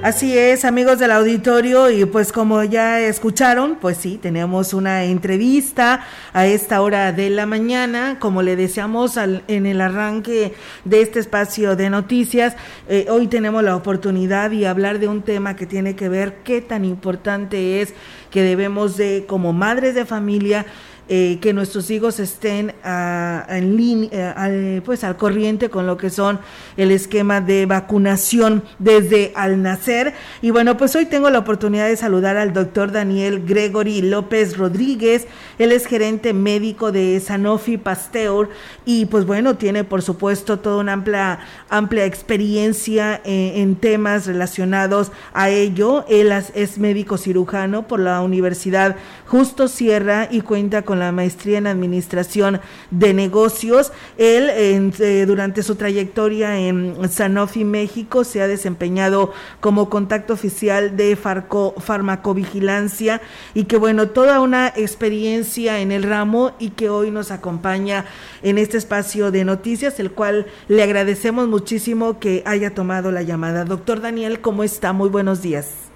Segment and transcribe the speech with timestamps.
[0.00, 6.06] Así es, amigos del auditorio, y pues como ya escucharon, pues sí, tenemos una entrevista
[6.32, 10.54] a esta hora de la mañana, como le deseamos en el arranque
[10.84, 12.54] de este espacio de noticias,
[12.88, 16.60] eh, hoy tenemos la oportunidad de hablar de un tema que tiene que ver qué
[16.62, 17.92] tan importante es
[18.30, 20.64] que debemos de, como madres de familia,
[21.08, 26.10] eh, que nuestros hijos estén a, en línea, al, pues al corriente con lo que
[26.10, 26.38] son
[26.76, 30.14] el esquema de vacunación desde al nacer.
[30.42, 35.26] Y bueno, pues hoy tengo la oportunidad de saludar al doctor Daniel Gregory López Rodríguez.
[35.58, 38.50] Él es gerente médico de Sanofi Pasteur
[38.84, 41.40] y pues bueno, tiene por supuesto toda una amplia,
[41.70, 46.04] amplia experiencia en, en temas relacionados a ello.
[46.08, 48.96] Él es médico cirujano por la Universidad
[49.26, 52.60] Justo Sierra y cuenta con la maestría en administración
[52.90, 53.92] de negocios.
[54.16, 61.16] Él, eh, durante su trayectoria en Sanofi México, se ha desempeñado como contacto oficial de
[61.16, 63.20] farco, farmacovigilancia
[63.54, 68.04] y que, bueno, toda una experiencia en el ramo y que hoy nos acompaña
[68.42, 73.64] en este espacio de noticias, el cual le agradecemos muchísimo que haya tomado la llamada.
[73.64, 74.92] Doctor Daniel, ¿cómo está?
[74.92, 75.87] Muy buenos días.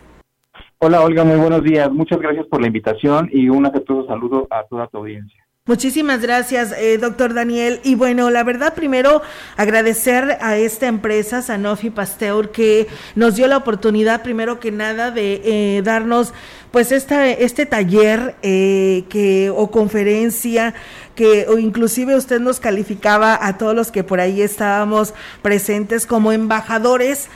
[0.84, 1.92] Hola Olga, muy buenos días.
[1.92, 5.46] Muchas gracias por la invitación y un afectuoso saludo a toda tu audiencia.
[5.64, 7.78] Muchísimas gracias, eh, doctor Daniel.
[7.84, 9.22] Y bueno, la verdad, primero
[9.56, 15.40] agradecer a esta empresa, Sanofi Pasteur, que nos dio la oportunidad, primero que nada, de
[15.44, 16.34] eh, darnos
[16.72, 20.74] pues esta, este taller eh, que, o conferencia
[21.14, 26.32] que o inclusive usted nos calificaba a todos los que por ahí estábamos presentes como
[26.32, 27.28] embajadores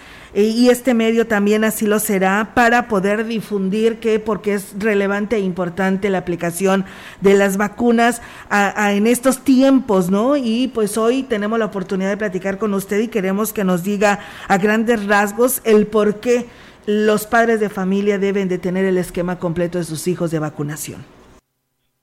[0.42, 5.40] y este medio también así lo será para poder difundir que porque es relevante e
[5.40, 6.84] importante la aplicación
[7.22, 8.20] de las vacunas
[8.50, 10.36] en estos tiempos, ¿no?
[10.36, 14.20] Y pues hoy tenemos la oportunidad de platicar con usted y queremos que nos diga
[14.46, 16.44] a grandes rasgos el por qué
[16.86, 21.02] los padres de familia deben de tener el esquema completo de sus hijos de vacunación.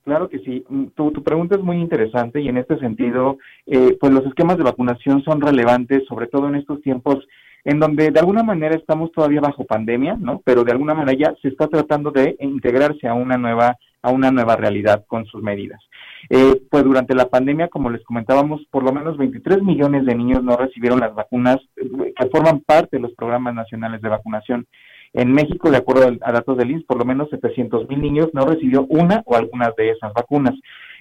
[0.04, 0.64] Claro que sí.
[0.68, 4.64] Mm, tu, pregunta es muy interesante y en este sentido, eh, pues los esquemas de
[4.64, 7.26] vacunación son relevantes, sobre todo en estos tiempos
[7.64, 10.42] en donde de alguna manera estamos todavía bajo pandemia, ¿no?
[10.44, 14.30] Pero de alguna manera ya se está tratando de integrarse a una nueva a una
[14.30, 15.80] nueva realidad con sus medidas.
[16.28, 20.44] Eh, pues durante la pandemia, como les comentábamos, por lo menos 23 millones de niños
[20.44, 24.66] no recibieron las vacunas eh, que forman parte de los programas nacionales de vacunación.
[25.14, 28.44] En México, de acuerdo a datos del INS, por lo menos 700 mil niños no
[28.44, 30.54] recibió una o algunas de esas vacunas.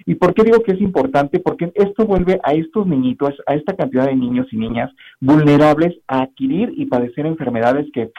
[0.05, 1.39] ¿Y por qué digo que es importante?
[1.39, 6.21] Porque esto vuelve a estos niñitos, a esta cantidad de niños y niñas vulnerables a
[6.21, 8.11] adquirir y padecer enfermedades que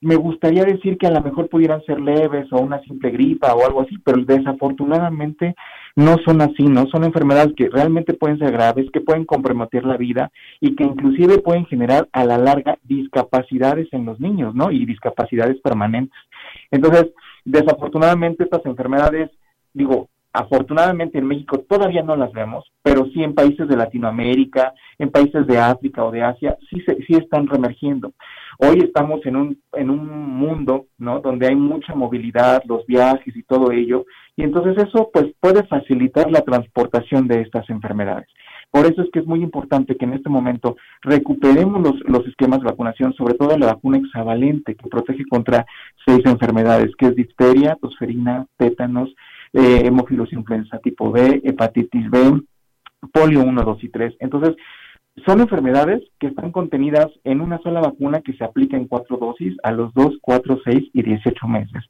[0.00, 3.64] me gustaría decir que a lo mejor pudieran ser leves o una simple gripa o
[3.64, 5.54] algo así, pero desafortunadamente
[5.96, 6.86] no son así, ¿no?
[6.88, 10.30] Son enfermedades que realmente pueden ser graves, que pueden comprometer la vida
[10.60, 14.70] y que inclusive pueden generar a la larga discapacidades en los niños, ¿no?
[14.70, 16.18] Y discapacidades permanentes.
[16.70, 17.06] Entonces,
[17.44, 19.30] desafortunadamente estas enfermedades,
[19.72, 25.10] digo, afortunadamente en México todavía no las vemos, pero sí en países de Latinoamérica, en
[25.10, 28.12] países de África o de Asia, sí, se, sí están reemergiendo.
[28.58, 30.06] Hoy estamos en un, en un
[30.38, 31.20] mundo, ¿no?
[31.20, 34.04] Donde hay mucha movilidad, los viajes y todo ello,
[34.36, 38.28] y entonces eso pues puede facilitar la transportación de estas enfermedades.
[38.70, 42.60] Por eso es que es muy importante que en este momento recuperemos los, los esquemas
[42.60, 45.64] de vacunación, sobre todo la vacuna hexavalente, que protege contra
[46.04, 49.14] seis enfermedades, que es difteria, tosferina, tétanos,
[49.56, 52.42] eh, hemófilos influenza tipo B, hepatitis B,
[53.12, 54.16] polio 1, 2 y 3.
[54.20, 54.54] Entonces,
[55.24, 59.56] son enfermedades que están contenidas en una sola vacuna que se aplica en cuatro dosis
[59.62, 61.84] a los 2, 4, 6 y 18 meses.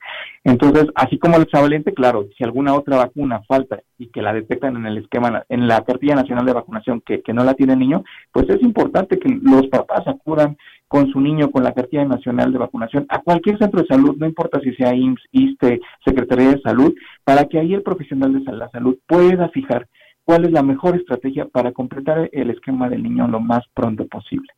[0.44, 4.76] Entonces, así como el hexavalente, claro, si alguna otra vacuna falta y que la detectan
[4.76, 7.81] en el esquema, en la cartilla nacional de vacunación que, que no la tiene el
[7.81, 10.56] niño, pues es importante que los papás acudan
[10.88, 14.26] con su niño con la cartilla nacional de vacunación a cualquier centro de salud, no
[14.26, 16.94] importa si sea IMSS, ISTE, Secretaría de Salud,
[17.25, 19.88] para que ahí el profesional de la salud pueda fijar
[20.26, 24.49] cuál es la mejor estrategia para completar el esquema del niño lo más pronto posible.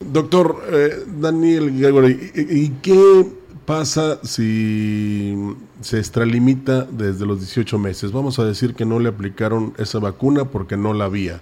[0.00, 3.26] Doctor eh, Daniel Gregory, ¿y qué
[3.66, 5.36] pasa si
[5.80, 8.10] se extralimita desde los 18 meses?
[8.10, 11.40] Vamos a decir que no le aplicaron esa vacuna porque no la había.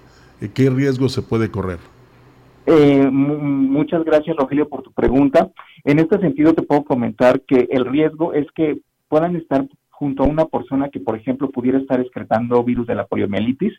[0.52, 1.78] ¿Qué riesgo se puede correr?
[2.66, 5.48] Eh, muchas gracias, Rogelio, por tu pregunta.
[5.84, 9.66] En este sentido, te puedo comentar que el riesgo es que puedan estar
[10.00, 13.74] junto a una persona que, por ejemplo, pudiera estar excretando virus de la poliomielitis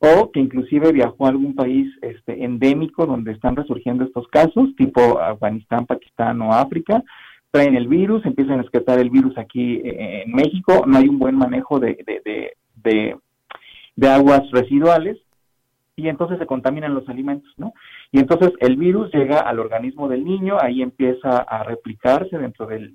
[0.00, 5.20] o que inclusive viajó a algún país este, endémico donde están resurgiendo estos casos, tipo
[5.20, 7.04] Afganistán, Pakistán o África,
[7.52, 11.20] traen el virus, empiezan a esquetar el virus aquí eh, en México, no hay un
[11.20, 13.16] buen manejo de, de, de,
[13.94, 15.18] de, aguas residuales
[15.94, 17.72] y entonces se contaminan los alimentos, ¿no?
[18.10, 22.92] Y entonces el virus llega al organismo del niño, ahí empieza a replicarse dentro del,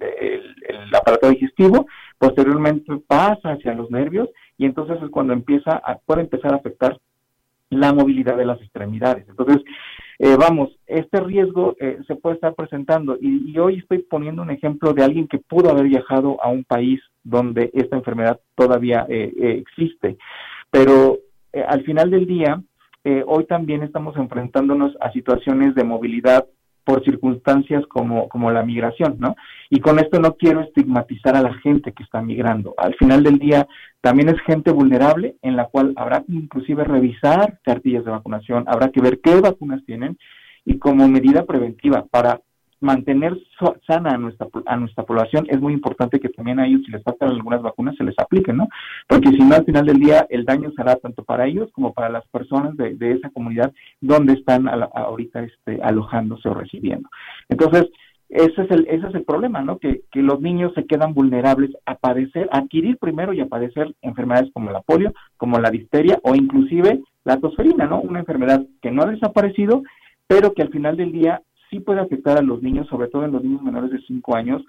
[0.93, 1.87] aparato digestivo,
[2.17, 6.97] posteriormente pasa hacia los nervios y entonces es cuando empieza a, puede empezar a afectar
[7.69, 9.27] la movilidad de las extremidades.
[9.27, 9.61] Entonces,
[10.19, 14.93] eh, vamos, este riesgo eh, se puede estar presentando y, hoy estoy poniendo un ejemplo
[14.93, 20.17] de alguien que pudo haber viajado a un país donde esta enfermedad todavía eh, existe,
[20.71, 21.17] pero
[21.67, 22.61] al final del día,
[23.25, 26.45] hoy también estamos enfrentándonos a situaciones de movilidad
[26.87, 29.35] por circunstancias como, como la migración, ¿no?
[29.69, 32.73] Y con esto no quiero estigmatizar a la gente que está migrando.
[32.77, 33.67] Al final del día,
[33.99, 38.87] también es gente vulnerable en la cual habrá que inclusive revisar cartillas de vacunación, habrá
[38.87, 40.17] que ver qué vacunas tienen
[40.63, 42.39] y como medida preventiva para
[42.79, 43.37] mantener
[43.87, 47.03] sana a nuestra, a nuestra población, es muy importante que también a ellos, si les
[47.03, 48.67] faltan algunas vacunas, se les apliquen, ¿no?
[49.07, 52.09] Porque si no, al final del día, el daño será tanto para ellos como para
[52.09, 57.09] las personas de, esa comunidad donde están ahorita este, alojándose o recibiendo.
[57.49, 57.87] Entonces,
[58.29, 59.79] ese es el, ese es el problema, ¿no?
[59.79, 63.95] Que, que los niños se quedan vulnerables a padecer, a adquirir primero y a padecer
[64.01, 68.01] enfermedades como la polio, como la difteria o inclusive la tosferina, ¿no?
[68.01, 69.83] Una enfermedad que no ha desaparecido,
[70.27, 73.31] pero que al final del día sí puede afectar a los niños, sobre todo en
[73.31, 74.63] los niños menores de 5 años,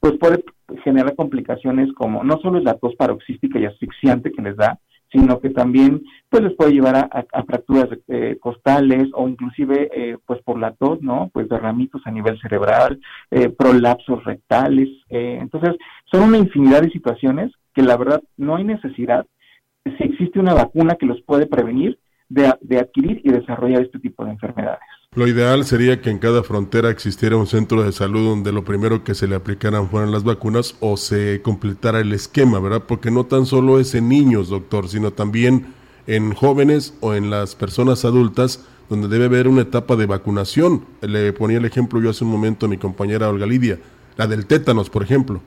[0.00, 0.44] pues puede
[0.82, 4.78] generar complicaciones como no solo es la tos paroxística y asfixiante que les da,
[5.10, 10.42] sino que también pues les puede llevar a, fracturas eh, costales o inclusive eh, pues
[10.42, 11.30] por la tos, ¿no?
[11.32, 13.00] Pues derramitos a nivel cerebral,
[13.30, 14.88] eh, prolapsos rectales.
[15.08, 15.76] entonces,
[16.10, 19.26] son una infinidad de situaciones que la verdad no hay necesidad,
[19.84, 21.98] si existe una vacuna que los puede prevenir
[22.28, 24.80] de adquirir y desarrollar este tipo de enfermedades.
[25.14, 29.04] Lo ideal sería que en cada frontera existiera un centro de salud donde lo primero
[29.04, 32.82] que se le aplicaran fueran las vacunas o se completara el esquema, ¿verdad?
[32.88, 35.66] Porque no tan solo es en niños, doctor, sino también
[36.08, 40.84] en jóvenes o en las personas adultas donde debe haber una etapa de vacunación.
[41.00, 43.78] Le ponía el ejemplo yo hace un momento a mi compañera Olga Lidia,
[44.16, 45.40] la del tétanos, por ejemplo.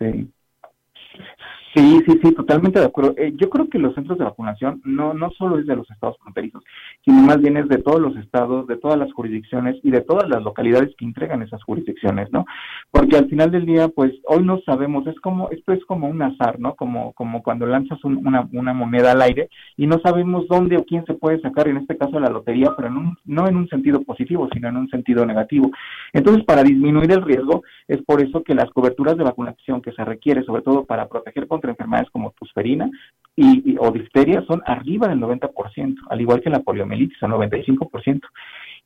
[0.00, 0.28] Sí.
[1.74, 3.14] Sí, sí, sí, totalmente de acuerdo.
[3.16, 6.16] Eh, yo creo que los centros de vacunación no, no solo es de los estados
[6.18, 6.62] fronterizos,
[7.04, 10.28] sino más bien es de todos los estados, de todas las jurisdicciones y de todas
[10.28, 12.46] las localidades que entregan esas jurisdicciones, ¿no?
[12.92, 16.22] Porque al final del día, pues hoy no sabemos, es como, esto es como un
[16.22, 16.76] azar, ¿no?
[16.76, 21.04] Como, como cuando lanzas una, una moneda al aire y no sabemos dónde o quién
[21.06, 22.88] se puede sacar, en este caso la lotería, pero
[23.24, 25.72] no en un sentido positivo, sino en un sentido negativo.
[26.12, 30.04] Entonces, para disminuir el riesgo, es por eso que las coberturas de vacunación que se
[30.04, 32.90] requiere, sobre todo para proteger contra enfermedades como tusferina
[33.36, 38.20] y, o difteria son arriba del 90%, al igual que la poliomielitis, al 95%.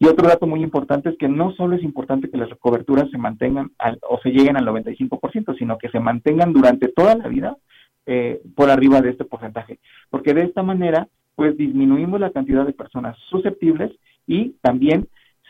[0.00, 3.18] Y otro dato muy importante es que no solo es importante que las coberturas se
[3.18, 3.72] mantengan
[4.08, 7.56] o se lleguen al 95%, sino que se mantengan durante toda la vida
[8.06, 12.72] eh, por arriba de este porcentaje, porque de esta manera pues disminuimos la cantidad de
[12.72, 13.92] personas susceptibles
[14.26, 15.08] y también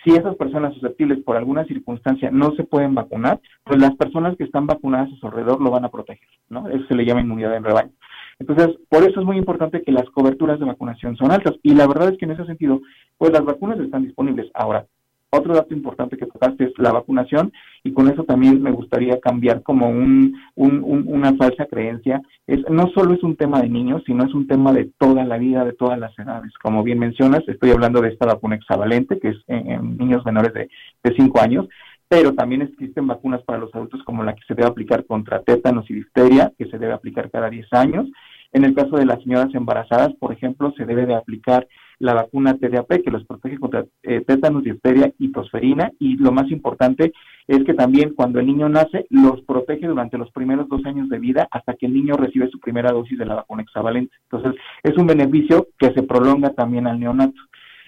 [0.08, 4.44] si esas personas susceptibles por alguna circunstancia no se pueden vacunar, pues las personas que
[4.44, 6.66] están vacunadas a su alrededor lo van a proteger, ¿no?
[6.68, 7.90] Eso se le llama inmunidad en rebaño.
[8.38, 11.54] Entonces, por eso es muy importante que las coberturas de vacunación son altas.
[11.62, 12.80] Y la verdad es que en ese sentido,
[13.18, 14.50] pues las vacunas están disponibles.
[14.54, 14.86] Ahora,
[15.30, 17.52] otro dato importante que tocaste es la vacunación
[17.84, 22.22] y con eso también me gustaría cambiar como un, una falsa creencia.
[22.46, 25.36] Es, no solo es un tema de niños, sino es un tema de toda la
[25.36, 26.52] vida, de todas las edades.
[26.62, 30.70] Como bien mencionas, estoy hablando de esta vacuna hexavalente, que es en, niños menores de,
[31.02, 31.68] de 5 años,
[32.08, 35.90] pero también existen vacunas para los adultos como la que se debe aplicar contra tétanos
[35.90, 38.06] y difteria, que se debe aplicar cada 10 años.
[38.52, 41.68] En el caso de las señoras embarazadas, por ejemplo, se debe de aplicar
[41.98, 45.90] la vacuna TDAP, que los protege contra eh, tétanos, difteria y tosferina.
[45.98, 47.12] Y lo más importante
[47.46, 51.18] es que también cuando el niño nace, los protege durante los primeros dos años de
[51.18, 54.14] vida hasta que el niño recibe su primera dosis de la vacuna hexavalente.
[54.30, 57.40] Entonces, es un beneficio que se prolonga también al neonato.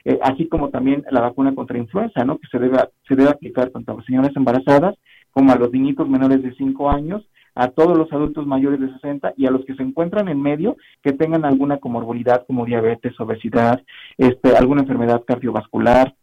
[0.05, 2.39] Eh, así como también la vacuna contra influenza, ¿no?
[2.39, 4.97] Que se debe, se debe aplicar tanto a las señoras embarazadas
[5.31, 7.23] como a los niñitos menores de 5 años
[7.55, 10.77] a todos los adultos mayores de 60 y a los que se encuentran en medio
[11.03, 13.83] que tengan alguna comorbilidad como diabetes, obesidad,
[14.19, 16.15] este, alguna enfermedad cardiovascular,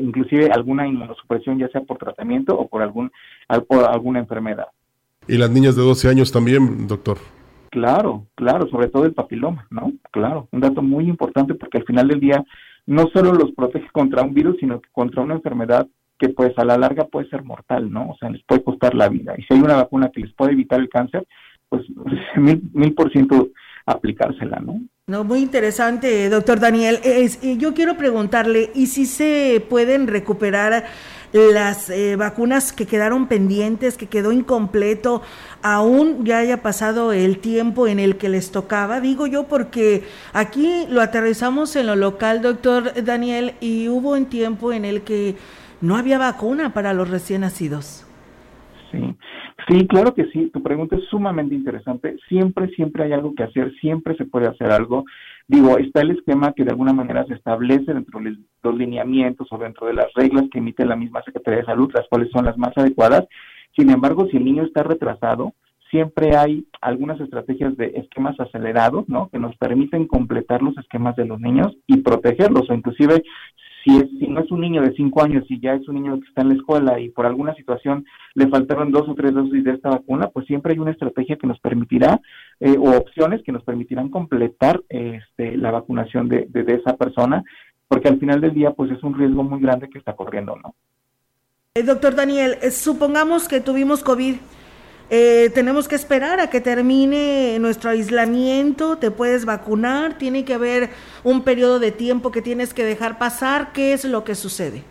[0.00, 3.10] inclusive alguna inmunosupresión ya sea por tratamiento o por algún
[3.66, 4.66] por alguna enfermedad.
[5.26, 7.18] Y las niñas de 12 años también, doctor.
[7.70, 9.92] Claro, claro, sobre todo el papiloma, ¿no?
[10.10, 12.44] Claro, un dato muy importante porque al final del día
[12.86, 15.86] no solo los protege contra un virus, sino que contra una enfermedad
[16.18, 18.10] que pues a la larga puede ser mortal, ¿no?
[18.10, 19.34] O sea, les puede costar la vida.
[19.38, 21.26] Y si hay una vacuna que les puede evitar el cáncer,
[21.68, 21.82] pues
[22.36, 23.50] mil, mil por ciento
[23.86, 24.80] aplicársela, ¿no?
[25.06, 27.00] No, muy interesante, doctor Daniel.
[27.02, 30.84] Es, yo quiero preguntarle, ¿y si se pueden recuperar
[31.32, 35.22] las eh, vacunas que quedaron pendientes, que quedó incompleto,
[35.62, 39.00] aún ya haya pasado el tiempo en el que les tocaba?
[39.00, 44.74] Digo yo porque aquí lo aterrizamos en lo local, doctor Daniel, y hubo un tiempo
[44.74, 45.36] en el que
[45.80, 48.04] no había vacuna para los recién nacidos.
[48.90, 49.16] Sí,
[49.68, 50.50] sí, claro que sí.
[50.52, 52.16] Tu pregunta es sumamente interesante.
[52.28, 55.04] Siempre, siempre hay algo que hacer, siempre se puede hacer algo.
[55.46, 59.58] Digo, está el esquema que de alguna manera se establece dentro de los lineamientos o
[59.58, 62.58] dentro de las reglas que emite la misma Secretaría de Salud, las cuales son las
[62.58, 63.26] más adecuadas.
[63.76, 65.54] Sin embargo, si el niño está retrasado,
[65.90, 69.28] siempre hay algunas estrategias de esquemas acelerados, ¿no?
[69.30, 73.22] Que nos permiten completar los esquemas de los niños y protegerlos, o inclusive
[73.84, 76.42] si, no es un niño de cinco años y ya es un niño que está
[76.42, 78.04] en la escuela y por alguna situación
[78.34, 81.46] le faltaron dos o tres dosis de esta vacuna, pues siempre hay una estrategia que
[81.46, 82.20] nos permitirá
[82.60, 87.42] eh, o opciones que nos permitirán completar este, la vacunación de, de, esa persona,
[87.86, 90.74] porque al final del día pues es un riesgo muy grande que está corriendo, ¿no?
[91.74, 94.36] Eh, doctor Daniel, eh, supongamos que tuvimos COVID
[95.10, 100.90] eh, tenemos que esperar a que termine nuestro aislamiento, te puedes vacunar, tiene que haber
[101.24, 104.82] un periodo de tiempo que tienes que dejar pasar, ¿qué es lo que sucede?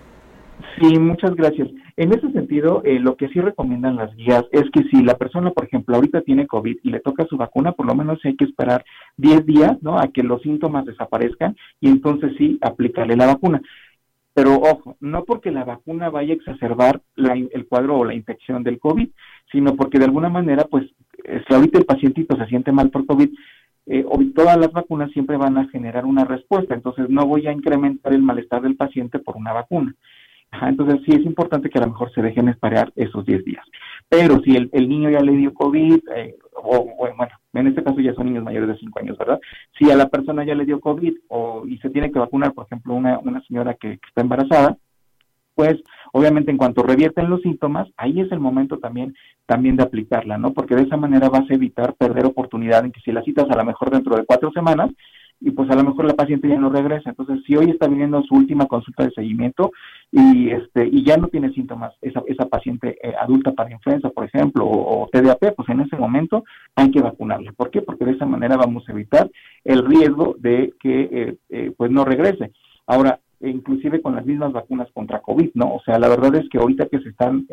[0.80, 1.70] Sí, muchas gracias.
[1.98, 5.50] En ese sentido, eh, lo que sí recomiendan las guías es que si la persona,
[5.52, 8.46] por ejemplo, ahorita tiene COVID y le toca su vacuna, por lo menos hay que
[8.46, 8.86] esperar
[9.18, 10.00] 10 días, ¿no?
[10.00, 13.62] A que los síntomas desaparezcan y entonces sí aplicarle la vacuna.
[14.38, 18.78] Pero ojo, no porque la vacuna vaya a exacerbar el cuadro o la infección del
[18.78, 19.10] COVID,
[19.52, 20.86] sino porque de alguna manera, pues,
[21.26, 23.30] si ahorita el pacientito se siente mal por COVID,
[23.88, 28.14] eh, todas las vacunas siempre van a generar una respuesta, entonces no voy a incrementar
[28.14, 29.96] el malestar del paciente por una vacuna.
[30.52, 33.66] Entonces sí es importante que a lo mejor se dejen esperar esos 10 días.
[34.10, 38.14] Pero si el, niño ya le dio COVID, eh, o, bueno, en este caso ya
[38.14, 39.40] son niños mayores de 5 años, ¿verdad?
[39.78, 42.66] Si a la persona ya le dio COVID o, y se tiene que vacunar, por
[42.66, 44.78] ejemplo, una, una señora que, está embarazada,
[45.56, 45.76] pues
[46.14, 49.16] obviamente en cuanto revierten los síntomas, ahí es el momento también,
[49.48, 50.54] también de aplicarla, ¿no?
[50.54, 53.58] Porque de esa manera vas a evitar perder oportunidad en que si la citas a
[53.58, 54.92] lo mejor dentro de cuatro semanas,
[55.40, 57.10] y pues a lo mejor la paciente ya no regresa.
[57.10, 59.72] Entonces, si hoy está viniendo su última consulta de seguimiento
[60.12, 64.26] y este y ya no tiene síntomas esa, esa paciente eh, adulta para influenza, por
[64.26, 66.44] ejemplo, o, TDAP, pues en ese momento
[66.76, 67.52] hay que vacunarla.
[67.54, 67.82] ¿Por qué?
[67.82, 69.30] Porque de esa manera vamos a evitar
[69.64, 72.52] el riesgo de que eh, eh, pues no regrese.
[72.88, 75.76] Ahora, inclusive con las mismas vacunas contra COVID, ¿no?
[75.76, 77.46] O sea, la verdad es que ahorita que se están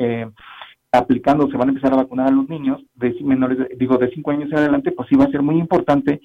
[0.93, 4.31] aplicando, se van a empezar a vacunar a los niños de menores, digo, de 5
[4.31, 6.21] años en adelante, pues sí va a ser muy importante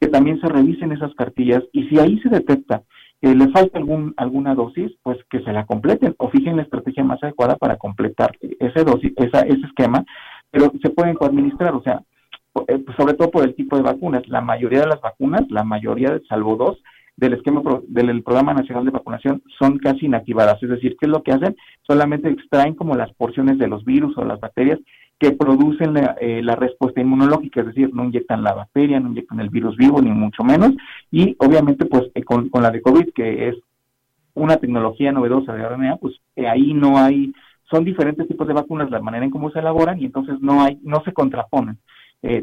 [0.00, 2.82] que también se revisen esas cartillas y si ahí se detecta
[3.20, 7.04] que le falta algún, alguna dosis, pues que se la completen o fijen la estrategia
[7.04, 10.04] más adecuada para completar ese dosis, esa, ese esquema,
[10.50, 12.02] pero se pueden coadministrar, o sea,
[12.68, 14.28] eh, pues sobre todo por el tipo de vacunas.
[14.28, 16.82] La mayoría de las vacunas, la mayoría, salvo dos,
[17.16, 21.22] del esquema del programa nacional de vacunación son casi inactivadas, es decir, ¿qué es lo
[21.22, 21.56] que hacen?
[21.86, 24.80] Solamente extraen como las porciones de los virus o las bacterias
[25.18, 29.48] que producen eh, la, respuesta inmunológica, es decir, no inyectan la bacteria, no inyectan el
[29.48, 30.72] virus vivo, ni mucho menos,
[31.10, 33.56] y obviamente pues eh, con, la de COVID, que es
[34.34, 37.32] una tecnología novedosa de RNA, pues eh, ahí no hay,
[37.70, 40.78] son diferentes tipos de vacunas, la manera en cómo se elaboran, y entonces no hay,
[40.82, 41.78] no se contraponen.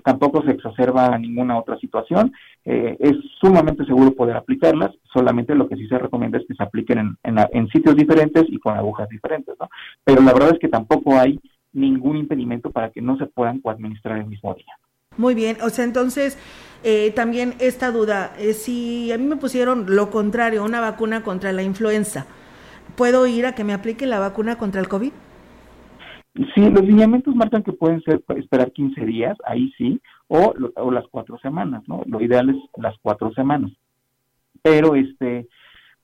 [0.03, 2.31] tampoco se exacerba ninguna otra situación.
[2.63, 6.99] es sumamente seguro poder aplicarlas, solamente lo que sí se recomienda es que se apliquen
[6.99, 9.67] en, en, en sitios diferentes y con agujas diferentes, ¿no?
[10.03, 11.39] Pero la verdad es que tampoco hay
[11.73, 14.73] ningún impedimento para que no se puedan coadministrar el mismo día.
[15.17, 16.37] Muy bien, o sea, entonces
[16.83, 21.51] eh, también esta duda, eh, si a mí me pusieron lo contrario, una vacuna contra
[21.51, 22.25] la influenza,
[22.95, 25.11] ¿puedo ir a que me aplique la vacuna contra el COVID?
[26.55, 29.99] Sí, los lineamientos marcan que pueden ser esperar 15 días, ahí sí,
[30.29, 32.03] o, o las cuatro semanas, ¿no?
[32.05, 33.71] Lo ideal es las cuatro semanas.
[34.61, 35.47] Pero este,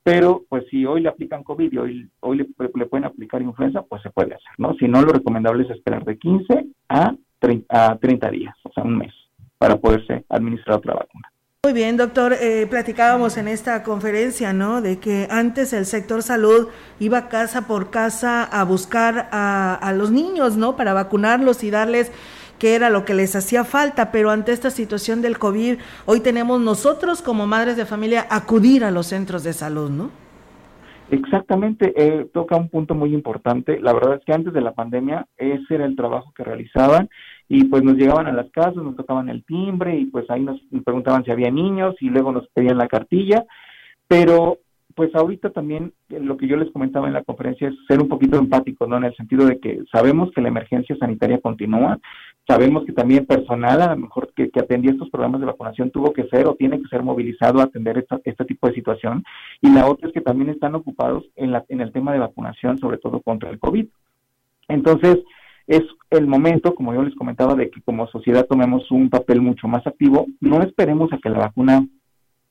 [0.08, 4.02] pero pues si hoy le aplican COVID y hoy, hoy le, pueden aplicar influenza, pues
[4.02, 4.74] se puede hacer, ¿no?
[4.76, 8.86] Si no, lo recomendable es esperar de 15 a 30, a 30 días, o sea,
[8.86, 9.14] un mes,
[9.58, 11.30] para poderse administrar otra vacuna.
[11.66, 12.32] Muy bien, doctor.
[12.40, 14.82] Eh, platicábamos en esta conferencia, ¿no?
[14.82, 16.70] De que antes el sector salud
[17.02, 20.78] iba casa por casa a buscar a, a los niños, ¿no?
[20.78, 22.14] Para vacunarlos y darles
[22.60, 26.60] que era lo que les hacía falta, pero ante esta situación del COVID, hoy tenemos
[26.62, 30.10] nosotros como madres de familia acudir a los centros de salud, ¿no?
[31.10, 33.80] Exactamente, eh, toca un punto muy importante.
[33.80, 37.10] La verdad es que antes de la pandemia ese era el trabajo que realizaban
[37.48, 40.60] y pues nos llegaban a las casas, nos tocaban el timbre y pues ahí nos
[40.84, 43.46] preguntaban si había niños y luego nos pedían la cartilla,
[44.10, 44.58] pero
[44.96, 48.10] pues ahorita también eh, lo que yo les comentaba en la conferencia es ser un
[48.10, 48.98] poquito empático, ¿no?
[48.98, 52.00] En el sentido de que sabemos que la emergencia sanitaria continúa,
[52.48, 56.28] Sabemos que también personal, a lo mejor que, atendía estos programas de vacunación, tuvo que
[56.30, 59.26] ser o tiene que ser movilizado a atender este tipo de situación.
[59.62, 62.78] Y la otra es que también están ocupados en, la, en el tema de vacunación,
[62.78, 63.88] sobre todo contra el COVID.
[64.70, 65.18] Entonces,
[65.68, 69.68] es el momento, como yo les comentaba, de que como sociedad tomemos un papel mucho
[69.68, 70.26] más activo.
[70.40, 71.86] No esperemos a que la vacuna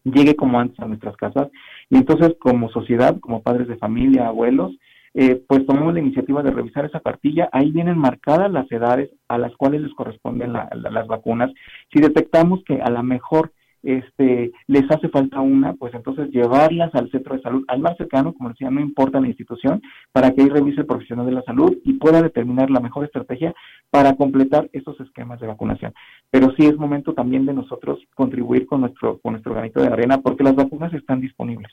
[0.05, 1.49] llegue como antes a nuestras casas.
[1.88, 4.73] Y entonces, como sociedad, como padres de familia, abuelos,
[5.18, 7.49] eh, pues tomemos la iniciativa de revisar esa cartilla.
[7.50, 11.50] Ahí vienen marcadas las edades a las cuales les corresponden las vacunas.
[11.90, 13.50] Si detectamos que a lo mejor
[13.82, 18.35] este, les hace falta una, pues entonces llevarlas al centro de salud, al más cercano,
[18.35, 19.80] como decía, no importa la institución,
[20.12, 23.54] para que ahí revise el profesional de la salud y pueda determinar la mejor estrategia
[23.88, 25.94] para completar esos esquemas de vacunación.
[26.30, 30.18] Pero sí es momento también de nosotros contribuir con nuestro, con nuestro granito de arena,
[30.20, 31.73] porque las vacunas están disponibles.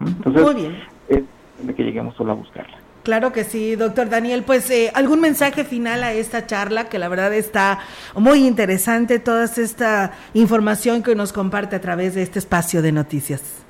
[0.00, 0.76] Entonces, Muy bien.
[1.08, 1.24] es
[1.62, 2.83] de que lleguemos solo a buscarlas.
[3.04, 4.44] Claro que sí, doctor Daniel.
[4.46, 7.80] Pues eh, algún mensaje final a esta charla, que la verdad está
[8.16, 13.66] muy interesante, toda esta información que nos comparte a través de este espacio de noticias.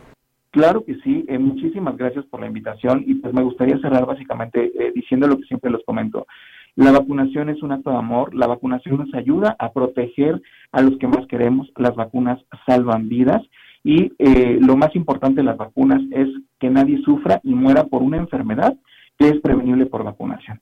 [0.52, 4.66] Claro que sí, eh, muchísimas gracias por la invitación y pues me gustaría cerrar básicamente
[4.66, 6.28] eh, diciendo lo que siempre les comento.
[6.76, 10.96] La vacunación es un acto de amor, la vacunación nos ayuda a proteger a los
[10.98, 13.42] que más queremos, las vacunas salvan vidas
[13.82, 14.12] y
[14.60, 18.74] lo más importante de las vacunas es que nadie sufra y muera por una enfermedad
[19.18, 20.61] que es prevenible por vacunación.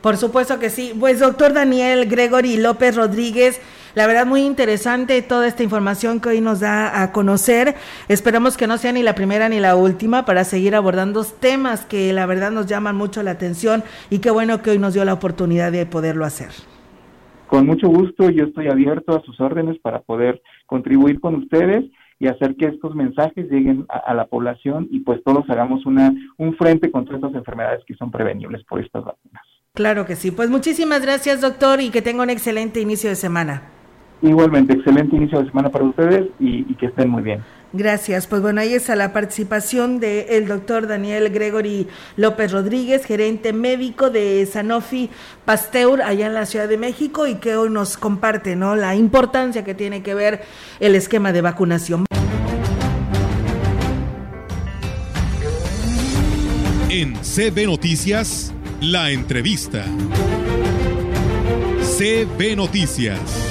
[0.00, 0.92] Por supuesto que sí.
[0.98, 3.60] Pues doctor Daniel Gregory López Rodríguez,
[3.94, 7.74] la verdad muy interesante toda esta información que hoy nos da a conocer.
[8.08, 12.12] Esperamos que no sea ni la primera ni la última para seguir abordando temas que
[12.12, 15.14] la verdad nos llaman mucho la atención y qué bueno que hoy nos dio la
[15.14, 16.50] oportunidad de poderlo hacer.
[17.46, 21.84] Con mucho gusto, yo estoy abierto a sus órdenes para poder contribuir con ustedes
[22.24, 26.56] y hacer que estos mensajes lleguen a, la población y pues todos hagamos una, un
[26.56, 29.44] frente contra estas enfermedades que son prevenibles por estas vacunas.
[29.74, 30.30] Claro que sí.
[30.30, 33.62] Pues muchísimas gracias, doctor, y que tenga un excelente inicio de semana.
[34.22, 37.44] Igualmente, excelente inicio de semana para ustedes y, que estén muy bien.
[37.74, 38.26] Gracias.
[38.26, 44.46] Pues bueno, ahí está la participación del doctor Daniel Gregory López Rodríguez, gerente médico de
[44.46, 45.10] Sanofi
[45.44, 48.76] Pasteur allá en la Ciudad de México y que hoy nos comparte ¿no?
[48.76, 50.40] la importancia que tiene que ver
[50.80, 52.06] el esquema de vacunación.
[57.24, 59.84] CB Noticias, la entrevista.
[61.96, 63.43] CB Noticias.